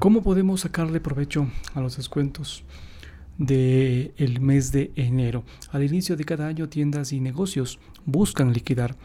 [0.00, 2.64] ¿Cómo podemos sacarle provecho a los descuentos
[3.36, 5.44] del el mes de enero?
[5.72, 8.96] Al inicio de cada año, tiendas y negocios buscan liquidar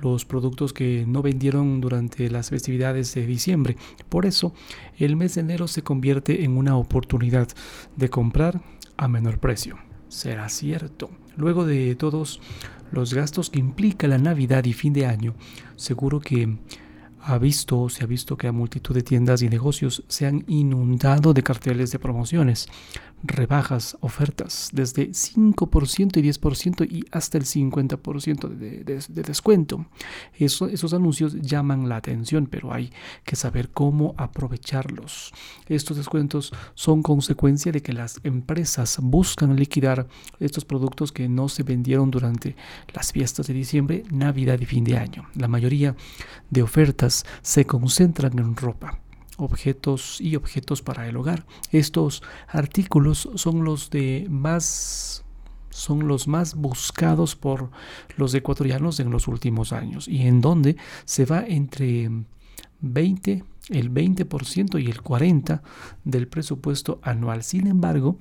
[0.00, 3.76] los productos que no vendieron durante las festividades de diciembre.
[4.08, 4.54] Por eso,
[4.96, 7.48] el mes de enero se convierte en una oportunidad
[7.96, 8.62] de comprar
[8.96, 9.76] a menor precio.
[10.06, 11.10] Será cierto.
[11.36, 12.40] Luego de todos
[12.92, 15.34] los gastos que implica la Navidad y fin de año,
[15.74, 16.58] seguro que
[17.26, 21.32] ha visto, se ha visto que a multitud de tiendas y negocios se han inundado
[21.32, 22.68] de carteles de promociones,
[23.24, 29.86] rebajas, ofertas desde 5% y 10% y hasta el 50% de, de, descuento.
[30.38, 32.92] esos anuncios llaman la atención, pero hay
[33.24, 35.32] que saber cómo aprovecharlos.
[35.68, 40.06] Estos descuentos son consecuencia de que las empresas buscan liquidar
[40.38, 42.56] estos productos que no se vendieron durante
[42.92, 45.28] las fiestas de diciembre, Navidad y fin de año.
[45.34, 45.96] La mayoría
[46.50, 49.00] de ofertas se concentran en ropa,
[49.36, 51.46] objetos y objetos para el hogar.
[51.70, 55.24] Estos artículos son los de más
[55.70, 57.70] son los más buscados por
[58.16, 62.08] los ecuatorianos en los últimos años y en donde se va entre
[62.80, 65.60] 20 el 20% y el 40%
[66.04, 67.42] del presupuesto anual.
[67.42, 68.18] Sin embargo,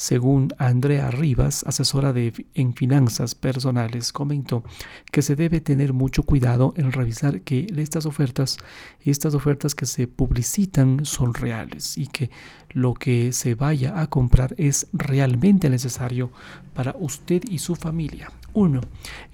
[0.00, 4.64] según Andrea Rivas, asesora de, en finanzas personales, comentó
[5.12, 8.56] que se debe tener mucho cuidado en revisar que estas ofertas,
[9.04, 12.30] estas ofertas que se publicitan son reales y que
[12.70, 16.30] lo que se vaya a comprar es realmente necesario
[16.72, 18.32] para usted y su familia.
[18.54, 18.80] 1.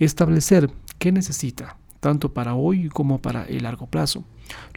[0.01, 1.77] Establecer qué necesita
[2.07, 4.23] tanto para hoy como para el largo plazo.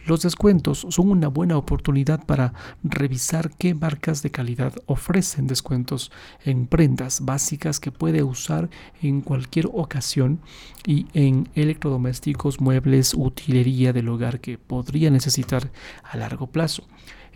[0.04, 6.10] Los descuentos son una buena oportunidad para revisar qué marcas de calidad ofrecen descuentos
[6.44, 8.68] en prendas básicas que puede usar
[9.00, 10.40] en cualquier ocasión
[10.84, 15.70] y en electrodomésticos, muebles, utilería del hogar que podría necesitar
[16.02, 16.82] a largo plazo.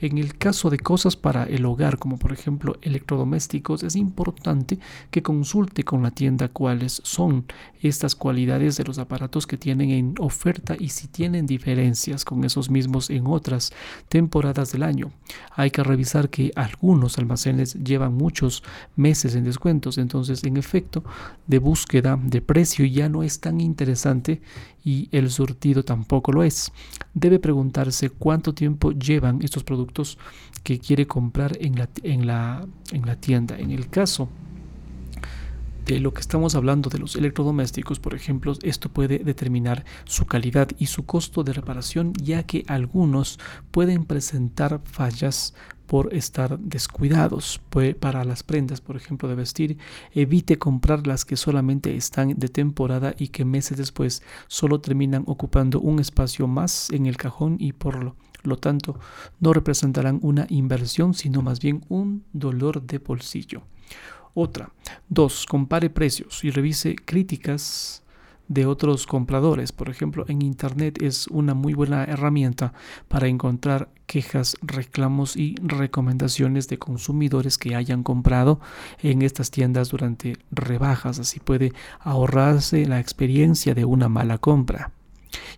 [0.05, 4.79] En el caso de cosas para el hogar, como por ejemplo electrodomésticos, es importante
[5.11, 7.47] que consulte con la tienda cuáles son
[7.81, 12.69] estas cualidades de los aparatos que tienen en oferta y si tienen diferencias con esos
[12.69, 13.73] mismos en otras
[14.11, 15.11] temporadas del año.
[15.57, 18.63] Hay que revisar que algunos almacenes llevan muchos
[18.97, 21.03] meses en descuentos, entonces en efecto
[21.47, 24.43] de búsqueda de precio ya no es tan interesante
[24.85, 26.71] y el surtido tampoco lo es.
[27.15, 29.94] Debe preguntarse cuánto tiempo llevan estos productos
[30.63, 33.59] que quiere comprar en la, en la, en la tienda.
[33.59, 34.29] En el caso
[35.85, 40.69] de lo que estamos hablando de los electrodomésticos, por ejemplo, esto puede determinar su calidad
[40.79, 43.39] y su costo de reparación, ya que algunos
[43.71, 45.55] pueden presentar fallas
[45.87, 47.61] por estar descuidados.
[48.01, 49.79] para las prendas, por ejemplo, de vestir,
[50.13, 55.81] evite comprar las que solamente están de temporada y que meses después solo terminan ocupando
[55.81, 58.99] un espacio más en el cajón y por lo, lo tanto
[59.41, 63.63] no representarán una inversión, sino más bien un dolor de bolsillo.
[64.35, 64.73] Otra.
[65.09, 68.03] Dos, compare precios y revise críticas
[68.49, 69.73] de otros compradores.
[69.73, 72.73] Por ejemplo, en Internet es una muy buena herramienta
[73.09, 78.61] para encontrar quejas, reclamos y recomendaciones de consumidores que hayan comprado
[79.03, 81.19] en estas tiendas durante rebajas.
[81.19, 84.94] Así puede ahorrarse la experiencia de una mala compra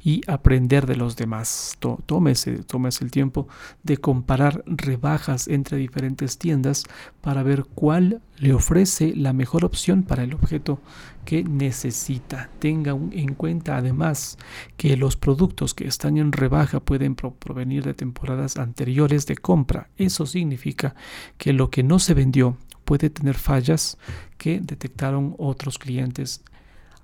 [0.07, 1.79] y aprender de los demás.
[2.07, 3.49] Tómese, tómese el tiempo
[3.83, 6.85] de comparar rebajas entre diferentes tiendas
[7.21, 10.79] para ver cuál le ofrece la mejor opción para el objeto
[11.25, 12.51] que necesita.
[12.61, 14.39] Tenga en cuenta además
[14.77, 19.89] que los productos que están en rebaja pueden provenir de temporadas anteriores de compra.
[19.97, 20.95] Eso significa
[21.37, 23.99] que lo que no se vendió puede tener fallas
[24.39, 26.45] que detectaron otros clientes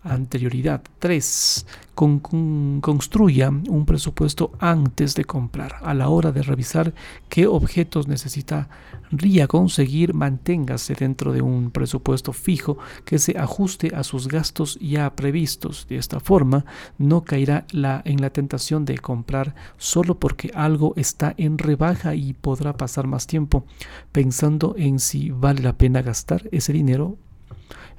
[0.02, 0.82] anterioridad.
[0.98, 1.66] 3.
[1.94, 5.76] construya un presupuesto antes de comprar.
[5.82, 6.94] A la hora de revisar
[7.28, 14.28] qué objetos necesitaría conseguir, manténgase dentro de un presupuesto fijo que se ajuste a sus
[14.28, 15.86] gastos ya previstos.
[15.88, 16.64] De esta forma,
[16.98, 22.76] no caerá en la tentación de comprar solo porque algo está en rebaja y podrá
[22.76, 23.64] pasar más tiempo
[24.12, 27.16] pensando en si vale la pena gastar ese dinero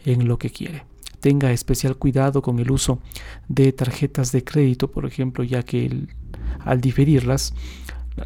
[0.06, 0.93] en lo que quiere
[1.24, 3.00] tenga especial cuidado con el uso
[3.48, 6.06] de tarjetas de crédito, por ejemplo, ya que
[6.60, 7.54] al diferirlas,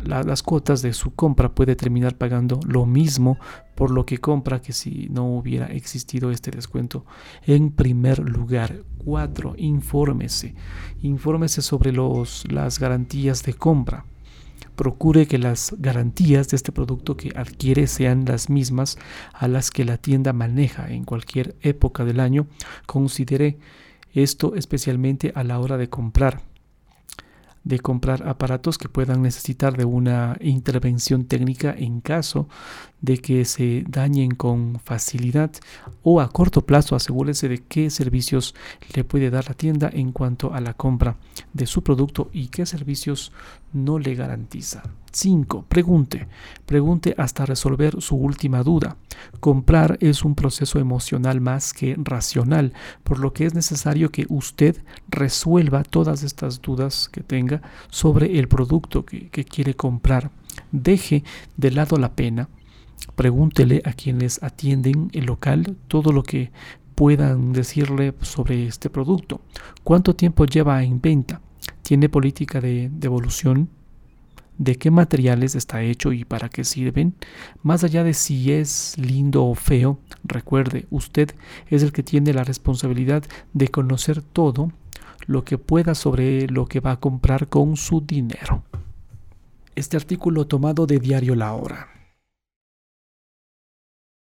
[0.04, 3.38] las cuotas de su compra puede terminar pagando lo mismo
[3.76, 7.06] por lo que compra que si no hubiera existido este descuento.
[7.46, 9.54] En primer lugar, 4.
[9.58, 10.56] Infórmese.
[11.04, 14.06] Infórmese sobre las garantías de compra
[14.78, 18.98] procure que las garantías de este producto que adquiere sean las mismas
[19.34, 22.48] a las que la tienda maneja en cualquier época del año.
[22.86, 23.58] Considere
[24.14, 26.44] esto especialmente a la hora de comprar.
[27.64, 32.48] de comprar aparatos que puedan necesitar de una intervención técnica en caso
[33.02, 35.52] de que se dañen con facilidad
[36.02, 38.56] o a corto plazo asegúrese de qué servicios
[38.96, 41.18] le puede dar la tienda en cuanto a la compra
[41.52, 43.34] de su producto y qué servicios
[43.74, 44.84] no le garantiza.
[45.12, 45.66] 5.
[45.68, 46.28] Pregunte.
[46.66, 48.98] Pregunte hasta resolver su última duda.
[49.40, 52.74] Comprar es un proceso emocional más que racional,
[53.04, 58.48] por lo que es necesario que usted resuelva todas estas dudas que tenga sobre el
[58.48, 60.32] producto que, que quiere comprar.
[60.72, 61.24] Deje
[61.56, 62.50] de lado la pena
[63.16, 66.52] Pregúntele a quienes atienden el local todo lo que
[66.96, 69.42] puedan decirle sobre este producto.
[69.84, 71.42] ¿Cuánto tiempo lleva en venta?
[71.88, 73.70] ¿Tiene política de devolución?
[74.58, 77.16] ¿De qué materiales está hecho y para qué sirven?
[77.64, 81.34] Más allá de si es lindo o feo, recuerde, usted
[81.70, 83.24] es el que tiene la responsabilidad
[83.54, 84.74] de conocer todo
[85.28, 88.66] lo que pueda sobre lo que va a comprar con su dinero.
[89.74, 91.97] Este artículo tomado de Diario La Hora.